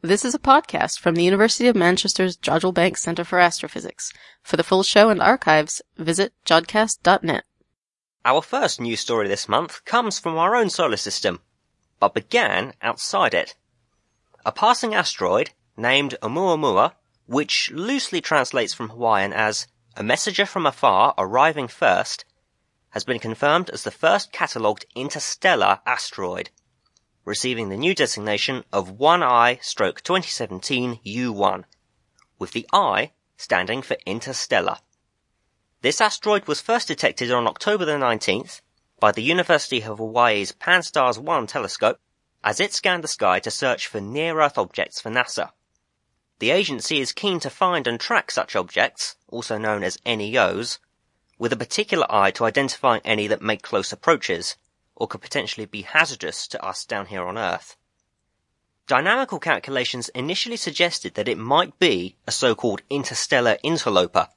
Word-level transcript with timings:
This 0.00 0.24
is 0.24 0.32
a 0.32 0.38
podcast 0.38 1.00
from 1.00 1.16
the 1.16 1.24
University 1.24 1.66
of 1.66 1.74
Manchester's 1.74 2.36
Jodrell 2.36 2.72
Bank 2.72 2.96
Centre 2.96 3.24
for 3.24 3.40
Astrophysics. 3.40 4.12
For 4.44 4.56
the 4.56 4.62
full 4.62 4.84
show 4.84 5.10
and 5.10 5.20
archives, 5.20 5.82
visit 5.96 6.32
jodcast.net. 6.46 7.42
Our 8.24 8.40
first 8.40 8.80
news 8.80 9.00
story 9.00 9.26
this 9.26 9.48
month 9.48 9.84
comes 9.84 10.20
from 10.20 10.38
our 10.38 10.54
own 10.54 10.70
solar 10.70 10.98
system, 10.98 11.40
but 11.98 12.14
began 12.14 12.74
outside 12.80 13.34
it. 13.34 13.56
A 14.46 14.52
passing 14.52 14.94
asteroid 14.94 15.50
named 15.76 16.14
Oumuamua, 16.22 16.92
which 17.26 17.72
loosely 17.74 18.20
translates 18.20 18.72
from 18.72 18.90
Hawaiian 18.90 19.32
as 19.32 19.66
a 19.96 20.04
messenger 20.04 20.46
from 20.46 20.64
afar 20.64 21.12
arriving 21.18 21.66
first, 21.66 22.24
has 22.90 23.02
been 23.02 23.18
confirmed 23.18 23.68
as 23.70 23.82
the 23.82 23.90
first 23.90 24.30
catalogued 24.30 24.86
interstellar 24.94 25.80
asteroid, 25.84 26.50
receiving 27.28 27.68
the 27.68 27.76
new 27.76 27.94
designation 27.94 28.64
of 28.72 28.96
1I 28.96 29.62
stroke 29.62 30.02
2017 30.02 30.98
U1, 31.04 31.64
with 32.38 32.52
the 32.52 32.66
I 32.72 33.12
standing 33.36 33.82
for 33.82 33.98
interstellar. 34.06 34.78
This 35.82 36.00
asteroid 36.00 36.48
was 36.48 36.62
first 36.62 36.88
detected 36.88 37.30
on 37.30 37.46
October 37.46 37.84
the 37.84 37.92
19th 37.92 38.62
by 38.98 39.12
the 39.12 39.22
University 39.22 39.82
of 39.82 39.98
Hawaii's 39.98 40.52
Pan-STARRS 40.52 41.18
1 41.18 41.46
telescope 41.46 42.00
as 42.42 42.60
it 42.60 42.72
scanned 42.72 43.04
the 43.04 43.08
sky 43.08 43.38
to 43.40 43.50
search 43.50 43.86
for 43.86 44.00
near-Earth 44.00 44.56
objects 44.56 44.98
for 44.98 45.10
NASA. 45.10 45.50
The 46.38 46.50
agency 46.50 46.98
is 46.98 47.12
keen 47.12 47.40
to 47.40 47.50
find 47.50 47.86
and 47.86 48.00
track 48.00 48.30
such 48.30 48.56
objects, 48.56 49.16
also 49.28 49.58
known 49.58 49.84
as 49.84 49.98
NEOs, 50.06 50.78
with 51.38 51.52
a 51.52 51.56
particular 51.56 52.06
eye 52.08 52.30
to 52.30 52.44
identifying 52.44 53.02
any 53.04 53.26
that 53.26 53.42
make 53.42 53.62
close 53.62 53.92
approaches, 53.92 54.56
or 54.98 55.08
could 55.08 55.22
potentially 55.22 55.64
be 55.64 55.82
hazardous 55.82 56.46
to 56.48 56.62
us 56.62 56.84
down 56.84 57.06
here 57.06 57.24
on 57.24 57.38
Earth. 57.38 57.76
Dynamical 58.88 59.38
calculations 59.38 60.08
initially 60.10 60.56
suggested 60.56 61.14
that 61.14 61.28
it 61.28 61.38
might 61.38 61.78
be 61.78 62.16
a 62.26 62.32
so-called 62.32 62.82
interstellar 62.90 63.56
interloper, 63.62 64.28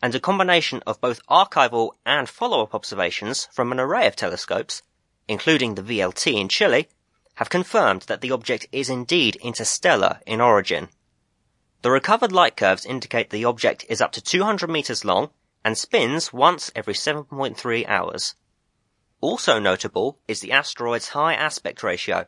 and 0.00 0.14
a 0.14 0.20
combination 0.20 0.82
of 0.86 1.00
both 1.00 1.26
archival 1.26 1.92
and 2.06 2.28
follow-up 2.28 2.74
observations 2.74 3.48
from 3.50 3.72
an 3.72 3.80
array 3.80 4.06
of 4.06 4.14
telescopes, 4.14 4.82
including 5.26 5.74
the 5.74 5.82
VLT 5.82 6.38
in 6.40 6.48
Chile, 6.48 6.88
have 7.36 7.50
confirmed 7.50 8.02
that 8.02 8.20
the 8.20 8.30
object 8.30 8.66
is 8.70 8.88
indeed 8.88 9.36
interstellar 9.36 10.20
in 10.26 10.40
origin. 10.40 10.88
The 11.82 11.90
recovered 11.90 12.30
light 12.30 12.56
curves 12.56 12.86
indicate 12.86 13.30
the 13.30 13.44
object 13.44 13.84
is 13.88 14.00
up 14.00 14.12
to 14.12 14.22
200 14.22 14.70
meters 14.70 15.04
long 15.04 15.30
and 15.64 15.76
spins 15.76 16.32
once 16.32 16.70
every 16.76 16.94
7.3 16.94 17.88
hours. 17.88 18.34
Also 19.24 19.58
notable 19.58 20.18
is 20.28 20.40
the 20.40 20.52
asteroid's 20.52 21.08
high 21.08 21.32
aspect 21.32 21.82
ratio. 21.82 22.26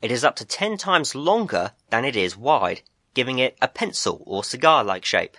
It 0.00 0.12
is 0.12 0.22
up 0.22 0.36
to 0.36 0.44
10 0.44 0.78
times 0.78 1.16
longer 1.16 1.72
than 1.90 2.04
it 2.04 2.14
is 2.14 2.36
wide, 2.36 2.82
giving 3.12 3.40
it 3.40 3.58
a 3.60 3.66
pencil 3.66 4.22
or 4.24 4.44
cigar-like 4.44 5.04
shape. 5.04 5.36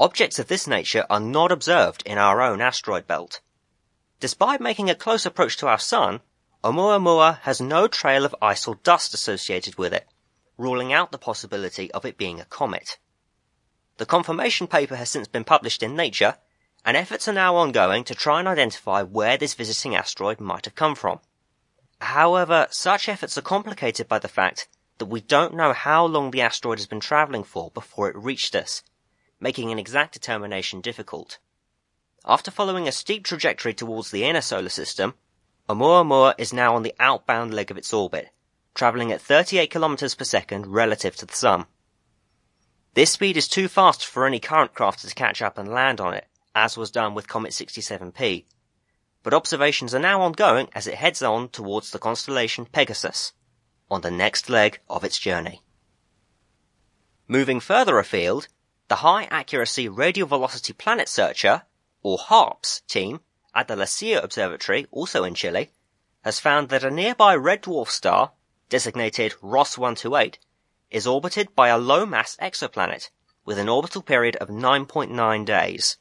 Objects 0.00 0.40
of 0.40 0.48
this 0.48 0.66
nature 0.66 1.06
are 1.08 1.20
not 1.20 1.52
observed 1.52 2.02
in 2.04 2.18
our 2.18 2.42
own 2.42 2.60
asteroid 2.60 3.06
belt. 3.06 3.40
Despite 4.18 4.60
making 4.60 4.90
a 4.90 4.96
close 4.96 5.26
approach 5.26 5.56
to 5.58 5.68
our 5.68 5.78
Sun, 5.78 6.22
Oumuamua 6.64 7.38
has 7.42 7.60
no 7.60 7.86
trail 7.86 8.24
of 8.24 8.34
ice 8.42 8.66
or 8.66 8.74
dust 8.82 9.14
associated 9.14 9.78
with 9.78 9.92
it, 9.94 10.08
ruling 10.58 10.92
out 10.92 11.12
the 11.12 11.18
possibility 11.18 11.92
of 11.92 12.04
it 12.04 12.18
being 12.18 12.40
a 12.40 12.46
comet. 12.46 12.98
The 13.98 14.06
confirmation 14.06 14.66
paper 14.66 14.96
has 14.96 15.08
since 15.08 15.28
been 15.28 15.44
published 15.44 15.84
in 15.84 15.94
Nature, 15.94 16.38
and 16.84 16.96
efforts 16.96 17.26
are 17.26 17.32
now 17.32 17.56
ongoing 17.56 18.04
to 18.04 18.14
try 18.14 18.38
and 18.38 18.48
identify 18.48 19.02
where 19.02 19.36
this 19.36 19.54
visiting 19.54 19.94
asteroid 19.94 20.40
might 20.40 20.66
have 20.66 20.74
come 20.74 20.94
from. 20.94 21.20
However, 22.00 22.66
such 22.70 23.08
efforts 23.08 23.38
are 23.38 23.42
complicated 23.42 24.06
by 24.06 24.18
the 24.18 24.28
fact 24.28 24.68
that 24.98 25.06
we 25.06 25.20
don't 25.20 25.54
know 25.54 25.72
how 25.72 26.04
long 26.04 26.30
the 26.30 26.42
asteroid 26.42 26.78
has 26.78 26.86
been 26.86 27.00
travelling 27.00 27.44
for 27.44 27.70
before 27.70 28.08
it 28.08 28.16
reached 28.16 28.54
us, 28.54 28.82
making 29.40 29.72
an 29.72 29.78
exact 29.78 30.12
determination 30.12 30.80
difficult. 30.80 31.38
After 32.26 32.50
following 32.50 32.86
a 32.86 32.92
steep 32.92 33.24
trajectory 33.24 33.74
towards 33.74 34.10
the 34.10 34.24
inner 34.24 34.40
solar 34.40 34.68
system, 34.68 35.14
Oumuamua 35.68 36.34
is 36.36 36.52
now 36.52 36.76
on 36.76 36.82
the 36.82 36.94
outbound 37.00 37.54
leg 37.54 37.70
of 37.70 37.78
its 37.78 37.92
orbit, 37.92 38.28
travelling 38.74 39.10
at 39.10 39.20
38 39.20 39.70
kilometers 39.70 40.14
per 40.14 40.24
second 40.24 40.66
relative 40.66 41.16
to 41.16 41.26
the 41.26 41.34
Sun. 41.34 41.66
This 42.92 43.12
speed 43.12 43.36
is 43.36 43.48
too 43.48 43.68
fast 43.68 44.04
for 44.04 44.26
any 44.26 44.38
current 44.38 44.74
craft 44.74 45.00
to 45.00 45.14
catch 45.14 45.42
up 45.42 45.58
and 45.58 45.68
land 45.68 46.00
on 46.00 46.14
it, 46.14 46.26
as 46.54 46.76
was 46.76 46.90
done 46.90 47.14
with 47.14 47.28
Comet 47.28 47.52
67P. 47.52 48.44
But 49.22 49.34
observations 49.34 49.94
are 49.94 49.98
now 49.98 50.22
ongoing 50.22 50.68
as 50.72 50.86
it 50.86 50.94
heads 50.94 51.22
on 51.22 51.48
towards 51.48 51.90
the 51.90 51.98
constellation 51.98 52.66
Pegasus, 52.66 53.32
on 53.90 54.02
the 54.02 54.10
next 54.10 54.48
leg 54.48 54.80
of 54.88 55.04
its 55.04 55.18
journey. 55.18 55.62
Moving 57.26 57.60
further 57.60 57.98
afield, 57.98 58.48
the 58.88 58.96
High 58.96 59.24
Accuracy 59.24 59.88
Radio 59.88 60.26
Velocity 60.26 60.74
Planet 60.74 61.08
Searcher, 61.08 61.62
or 62.02 62.18
HARPS 62.18 62.82
team, 62.86 63.20
at 63.54 63.66
the 63.66 63.76
La 63.76 63.86
Silla 63.86 64.20
Observatory, 64.20 64.86
also 64.90 65.24
in 65.24 65.34
Chile, 65.34 65.72
has 66.22 66.40
found 66.40 66.68
that 66.68 66.84
a 66.84 66.90
nearby 66.90 67.34
red 67.34 67.62
dwarf 67.62 67.88
star, 67.88 68.32
designated 68.68 69.34
Ross 69.40 69.78
128, 69.78 70.38
is 70.90 71.06
orbited 71.06 71.54
by 71.54 71.68
a 71.68 71.78
low 71.78 72.04
mass 72.04 72.36
exoplanet 72.36 73.10
with 73.44 73.58
an 73.58 73.68
orbital 73.68 74.02
period 74.02 74.36
of 74.36 74.48
9.9 74.48 75.44
days. 75.44 75.96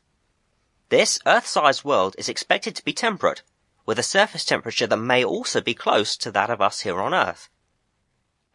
This 0.89 1.19
Earth-sized 1.25 1.83
world 1.83 2.16
is 2.17 2.29
expected 2.29 2.75
to 2.75 2.83
be 2.83 2.94
temperate, 2.94 3.41
with 3.85 3.99
a 3.99 4.03
surface 4.03 4.45
temperature 4.45 4.88
that 4.88 4.97
may 4.97 5.23
also 5.23 5.61
be 5.61 5.73
close 5.73 6.16
to 6.17 6.31
that 6.31 6.49
of 6.49 6.61
us 6.61 6.81
here 6.81 7.01
on 7.01 7.13
Earth. 7.13 7.49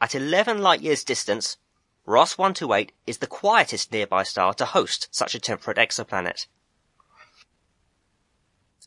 At 0.01 0.15
11 0.15 0.63
light 0.63 0.81
years 0.81 1.05
distance, 1.05 1.57
Ross 2.07 2.39
128 2.39 2.93
is 3.07 3.19
the 3.19 3.27
quietest 3.27 3.93
nearby 3.93 4.23
star 4.23 4.55
to 4.55 4.65
host 4.65 5.09
such 5.11 5.35
a 5.35 5.41
temperate 5.41 5.77
exoplanet. 5.77 6.47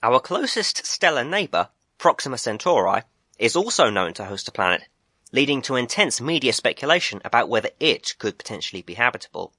Our 0.01 0.19
closest 0.19 0.85
stellar 0.85 1.23
neighbor, 1.23 1.69
Proxima 1.99 2.39
Centauri, 2.39 3.03
is 3.37 3.55
also 3.55 3.89
known 3.89 4.13
to 4.13 4.25
host 4.25 4.47
a 4.47 4.51
planet, 4.51 4.87
leading 5.31 5.61
to 5.63 5.75
intense 5.75 6.19
media 6.19 6.53
speculation 6.53 7.21
about 7.23 7.49
whether 7.49 7.69
it 7.79 8.15
could 8.17 8.37
potentially 8.39 8.81
be 8.81 8.95
habitable. 8.95 9.53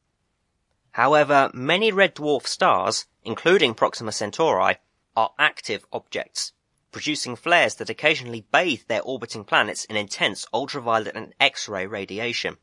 However, 0.92 1.50
many 1.54 1.90
red 1.90 2.14
dwarf 2.14 2.46
stars, 2.46 3.06
including 3.24 3.74
Proxima 3.74 4.12
Centauri, 4.12 4.76
are 5.16 5.32
active 5.38 5.86
objects, 5.90 6.52
producing 6.90 7.34
flares 7.34 7.76
that 7.76 7.88
occasionally 7.88 8.46
bathe 8.52 8.82
their 8.88 9.00
orbiting 9.02 9.44
planets 9.44 9.86
in 9.86 9.96
intense 9.96 10.46
ultraviolet 10.52 11.16
and 11.16 11.34
X-ray 11.40 11.86
radiation, 11.86 12.58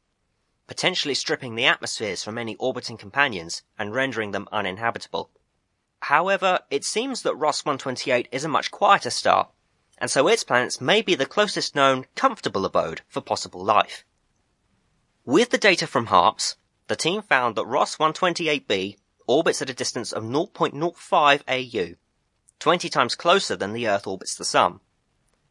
potentially 0.67 1.15
stripping 1.15 1.55
the 1.55 1.65
atmospheres 1.65 2.23
from 2.23 2.37
any 2.37 2.55
orbiting 2.57 2.97
companions 2.97 3.63
and 3.79 3.95
rendering 3.95 4.29
them 4.29 4.47
uninhabitable. 4.51 5.31
However, 6.01 6.59
it 6.69 6.85
seems 6.85 7.23
that 7.23 7.35
Ross 7.35 7.65
128 7.65 8.29
is 8.31 8.43
a 8.43 8.47
much 8.47 8.69
quieter 8.69 9.09
star, 9.09 9.49
and 9.97 10.11
so 10.11 10.27
its 10.27 10.43
planets 10.43 10.79
may 10.79 11.01
be 11.01 11.15
the 11.15 11.25
closest 11.25 11.75
known 11.75 12.05
comfortable 12.15 12.63
abode 12.63 13.01
for 13.07 13.21
possible 13.21 13.63
life. 13.63 14.05
With 15.25 15.49
the 15.49 15.57
data 15.57 15.87
from 15.87 16.05
HARPS, 16.05 16.55
the 16.89 16.95
team 16.95 17.21
found 17.21 17.55
that 17.55 17.67
Ross 17.67 17.97
128b 17.97 18.97
orbits 19.27 19.61
at 19.61 19.69
a 19.69 19.75
distance 19.75 20.11
of 20.11 20.23
0.05 20.23 21.41
AU, 21.47 21.95
20 22.57 22.89
times 22.89 23.13
closer 23.13 23.55
than 23.55 23.73
the 23.73 23.87
Earth 23.87 24.07
orbits 24.07 24.33
the 24.33 24.43
Sun. 24.43 24.79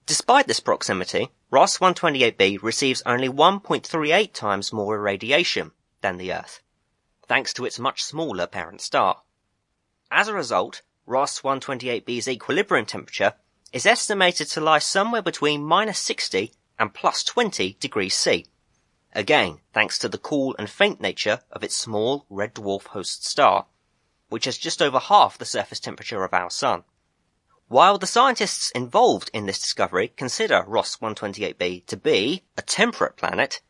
Despite 0.05 0.49
this 0.49 0.59
proximity, 0.59 1.29
Ross 1.49 1.79
128b 1.79 2.61
receives 2.61 3.05
only 3.07 3.29
1.38 3.29 4.33
times 4.33 4.73
more 4.73 4.97
irradiation 4.97 5.71
than 6.01 6.17
the 6.17 6.33
Earth, 6.33 6.61
thanks 7.29 7.55
to 7.55 7.65
its 7.65 7.79
much 7.79 8.03
smaller 8.03 8.49
parent 8.49 8.81
star. 8.81 9.23
As 10.11 10.27
a 10.27 10.35
result, 10.35 10.83
Ross 11.07 11.43
128b's 11.43 12.27
equilibrium 12.27 12.85
temperature 12.85 13.35
is 13.73 13.87
estimated 13.87 14.49
to 14.49 14.61
lie 14.61 14.81
somewhere 14.81 15.23
between 15.23 15.63
minus 15.63 16.01
60 16.01 16.53
and 16.81 16.93
plus 16.93 17.23
20 17.23 17.77
degrees 17.79 18.17
C. 18.17 18.47
Again, 19.15 19.61
thanks 19.73 19.99
to 19.99 20.09
the 20.09 20.19
cool 20.19 20.55
and 20.59 20.69
faint 20.69 21.01
nature 21.01 21.41
of 21.51 21.65
its 21.65 21.77
small 21.77 22.27
red 22.29 22.55
dwarf 22.55 22.89
host 22.89 23.25
star, 23.25 23.67
which 24.29 24.45
has 24.45 24.59
just 24.59 24.83
over 24.83 24.99
half 24.99 25.39
the 25.39 25.45
surface 25.45 25.81
temperature 25.81 26.25
of 26.25 26.35
our 26.35 26.51
Sun. 26.51 26.85
While 27.69 27.99
the 27.99 28.07
scientists 28.07 28.71
involved 28.71 29.31
in 29.33 29.47
this 29.47 29.59
discovery 29.59 30.09
consider 30.09 30.63
Ross 30.67 30.97
128b 30.97 31.87
to 31.87 31.97
be 31.97 32.45
a 32.57 32.63
temperate 32.63 33.17
planet, 33.17 33.61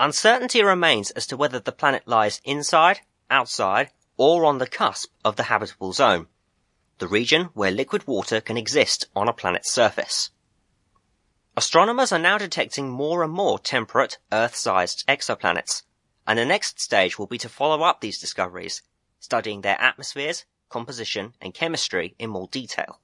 uncertainty 0.00 0.62
remains 0.62 1.10
as 1.12 1.26
to 1.28 1.36
whether 1.36 1.58
the 1.58 1.72
planet 1.72 2.06
lies 2.06 2.40
inside, 2.44 3.00
outside, 3.30 3.90
or 4.16 4.44
on 4.44 4.58
the 4.58 4.66
cusp 4.66 5.12
of 5.24 5.36
the 5.36 5.44
habitable 5.44 5.92
zone, 5.92 6.26
the 6.98 7.08
region 7.08 7.50
where 7.54 7.70
liquid 7.70 8.06
water 8.06 8.40
can 8.40 8.56
exist 8.56 9.06
on 9.14 9.28
a 9.28 9.32
planet's 9.32 9.70
surface. 9.70 10.30
Astronomers 11.58 12.12
are 12.12 12.20
now 12.20 12.38
detecting 12.38 12.88
more 12.88 13.24
and 13.24 13.32
more 13.32 13.58
temperate, 13.58 14.18
Earth-sized 14.30 15.04
exoplanets, 15.08 15.82
and 16.24 16.38
the 16.38 16.44
next 16.44 16.78
stage 16.78 17.18
will 17.18 17.26
be 17.26 17.36
to 17.38 17.48
follow 17.48 17.82
up 17.82 18.00
these 18.00 18.20
discoveries, 18.20 18.80
studying 19.18 19.62
their 19.62 19.76
atmospheres, 19.82 20.44
composition, 20.68 21.34
and 21.40 21.52
chemistry 21.52 22.14
in 22.16 22.30
more 22.30 22.46
detail. 22.46 23.00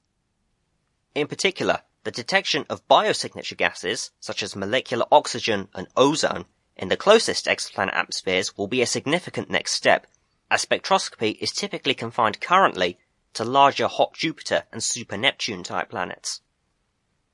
In 1.17 1.27
particular, 1.27 1.81
the 2.05 2.13
detection 2.13 2.65
of 2.71 2.87
biosignature 2.87 3.57
gases, 3.57 4.13
such 4.21 4.41
as 4.41 4.55
molecular 4.55 5.07
oxygen 5.11 5.67
and 5.75 5.89
ozone, 5.97 6.45
in 6.77 6.91
the 6.91 6.97
closest 6.97 7.47
exoplanet 7.47 7.97
atmospheres 7.97 8.57
will 8.57 8.69
be 8.69 8.83
a 8.83 8.87
significant 8.87 9.51
next 9.51 9.73
step, 9.73 10.07
as 10.49 10.65
spectroscopy 10.65 11.37
is 11.41 11.51
typically 11.51 11.95
confined 11.95 12.41
currently 12.41 13.01
to 13.33 13.43
larger 13.43 13.89
hot 13.89 14.15
Jupiter 14.15 14.63
and 14.71 14.81
super 14.81 15.17
Neptune 15.17 15.65
type 15.65 15.91
planets. 15.91 16.41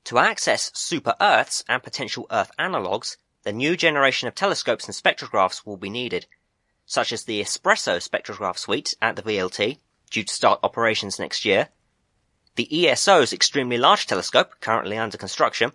To 0.05 0.17
access 0.17 0.71
super 0.73 1.15
Earths 1.21 1.63
and 1.69 1.83
potential 1.83 2.27
Earth 2.31 2.51
analogues, 2.57 3.17
the 3.43 3.53
new 3.53 3.77
generation 3.77 4.27
of 4.27 4.35
telescopes 4.35 4.85
and 4.85 4.95
spectrographs 4.95 5.65
will 5.65 5.77
be 5.77 5.89
needed, 5.89 6.27
such 6.85 7.11
as 7.11 7.23
the 7.23 7.41
Espresso 7.41 7.97
spectrograph 7.97 8.57
suite 8.57 8.95
at 9.01 9.15
the 9.15 9.21
VLT, 9.21 9.79
due 10.09 10.23
to 10.23 10.33
start 10.33 10.59
operations 10.63 11.19
next 11.19 11.45
year, 11.45 11.69
the 12.55 12.87
ESO's 12.87 13.31
Extremely 13.31 13.77
Large 13.77 14.07
Telescope, 14.07 14.59
currently 14.59 14.97
under 14.97 15.17
construction, 15.17 15.71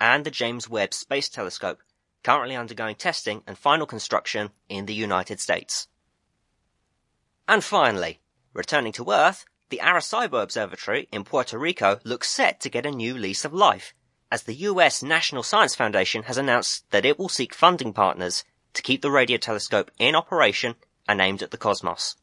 and 0.00 0.24
the 0.24 0.30
James 0.30 0.68
Webb 0.68 0.94
Space 0.94 1.28
Telescope, 1.28 1.82
currently 2.22 2.56
undergoing 2.56 2.94
testing 2.94 3.42
and 3.46 3.58
final 3.58 3.86
construction 3.86 4.50
in 4.68 4.86
the 4.86 4.94
United 4.94 5.40
States. 5.40 5.88
And 7.46 7.62
finally, 7.62 8.20
returning 8.54 8.92
to 8.92 9.10
Earth, 9.10 9.44
the 9.68 9.80
Arecibo 9.82 10.42
Observatory 10.42 11.08
in 11.10 11.24
Puerto 11.24 11.58
Rico 11.58 11.98
looks 12.04 12.30
set 12.30 12.60
to 12.60 12.70
get 12.70 12.86
a 12.86 12.90
new 12.90 13.18
lease 13.18 13.44
of 13.44 13.52
life, 13.52 13.94
as 14.30 14.44
the 14.44 14.54
US 14.54 15.02
National 15.02 15.42
Science 15.42 15.74
Foundation 15.74 16.22
has 16.24 16.36
announced 16.36 16.88
that 16.90 17.04
it 17.04 17.18
will 17.18 17.28
seek 17.28 17.52
funding 17.52 17.92
partners 17.92 18.44
to 18.74 18.82
keep 18.82 19.02
the 19.02 19.10
radio 19.10 19.38
telescope 19.38 19.90
in 19.98 20.14
operation 20.14 20.76
and 21.08 21.20
aimed 21.20 21.42
at 21.42 21.50
the 21.50 21.56
cosmos. 21.56 22.14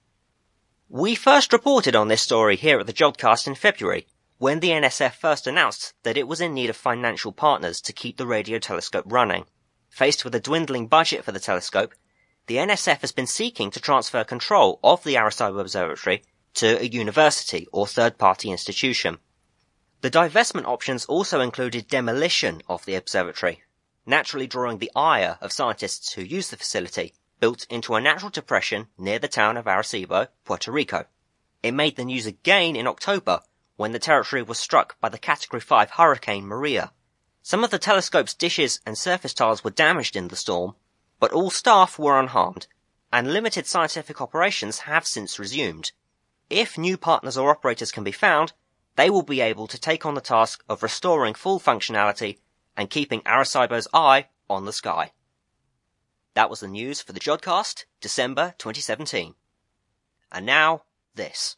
We 0.87 1.15
first 1.15 1.51
reported 1.51 1.97
on 1.97 2.07
this 2.07 2.21
story 2.21 2.55
here 2.55 2.79
at 2.79 2.87
the 2.87 2.93
Jodcast 2.93 3.45
in 3.45 3.55
February, 3.55 4.07
when 4.37 4.61
the 4.61 4.69
NSF 4.69 5.13
first 5.13 5.45
announced 5.45 5.93
that 6.03 6.17
it 6.17 6.27
was 6.29 6.39
in 6.39 6.53
need 6.53 6.69
of 6.69 6.77
financial 6.77 7.33
partners 7.33 7.81
to 7.81 7.91
keep 7.93 8.17
the 8.17 8.27
radio 8.27 8.57
telescope 8.57 9.05
running. 9.07 9.45
Faced 9.89 10.23
with 10.23 10.33
a 10.35 10.39
dwindling 10.39 10.87
budget 10.87 11.25
for 11.25 11.33
the 11.33 11.39
telescope, 11.39 11.93
the 12.47 12.55
NSF 12.55 13.01
has 13.01 13.11
been 13.11 13.27
seeking 13.27 13.69
to 13.71 13.81
transfer 13.81 14.23
control 14.23 14.79
of 14.81 15.03
the 15.03 15.15
Arecibo 15.15 15.59
Observatory 15.59 16.23
to 16.55 16.81
a 16.81 16.85
university 16.85 17.67
or 17.71 17.87
third 17.87 18.17
party 18.17 18.51
institution. 18.51 19.19
The 20.01 20.11
divestment 20.11 20.65
options 20.65 21.05
also 21.05 21.39
included 21.39 21.87
demolition 21.87 22.61
of 22.67 22.85
the 22.85 22.95
observatory, 22.95 23.63
naturally 24.05 24.47
drawing 24.47 24.79
the 24.79 24.91
ire 24.95 25.37
of 25.41 25.51
scientists 25.51 26.13
who 26.13 26.21
use 26.21 26.49
the 26.49 26.57
facility 26.57 27.13
built 27.39 27.65
into 27.69 27.95
a 27.95 28.01
natural 28.01 28.29
depression 28.29 28.87
near 28.97 29.19
the 29.19 29.27
town 29.27 29.57
of 29.57 29.65
Arecibo, 29.65 30.27
Puerto 30.45 30.71
Rico. 30.71 31.05
It 31.61 31.73
made 31.73 31.95
the 31.95 32.05
news 32.05 32.25
again 32.25 32.75
in 32.75 32.87
October 32.87 33.41
when 33.75 33.91
the 33.91 33.99
territory 33.99 34.43
was 34.43 34.59
struck 34.59 34.99
by 34.99 35.09
the 35.09 35.17
Category 35.17 35.59
5 35.59 35.91
Hurricane 35.91 36.45
Maria. 36.45 36.91
Some 37.41 37.63
of 37.63 37.71
the 37.71 37.79
telescope's 37.79 38.33
dishes 38.33 38.79
and 38.85 38.97
surface 38.97 39.33
tiles 39.33 39.63
were 39.63 39.71
damaged 39.71 40.15
in 40.15 40.27
the 40.27 40.35
storm, 40.35 40.75
but 41.19 41.31
all 41.31 41.49
staff 41.49 41.97
were 41.97 42.19
unharmed, 42.19 42.67
and 43.11 43.33
limited 43.33 43.67
scientific 43.67 44.21
operations 44.21 44.79
have 44.79 45.07
since 45.07 45.39
resumed. 45.39 45.91
If 46.49 46.77
new 46.77 46.97
partners 46.97 47.37
or 47.37 47.49
operators 47.49 47.91
can 47.91 48.03
be 48.03 48.11
found, 48.11 48.53
they 48.95 49.09
will 49.09 49.23
be 49.23 49.41
able 49.41 49.67
to 49.67 49.79
take 49.79 50.05
on 50.05 50.13
the 50.13 50.21
task 50.21 50.63
of 50.69 50.83
restoring 50.83 51.33
full 51.33 51.59
functionality 51.59 52.37
and 52.77 52.89
keeping 52.89 53.21
Arecibo's 53.21 53.87
eye 53.93 54.27
on 54.49 54.65
the 54.65 54.73
sky. 54.73 55.11
That 56.33 56.49
was 56.49 56.59
the 56.59 56.67
news 56.67 57.01
for 57.01 57.13
the 57.13 57.19
Jodcast, 57.19 57.85
December 58.01 58.55
2017. 58.57 59.35
And 60.31 60.45
now, 60.45 60.83
this. 61.15 61.57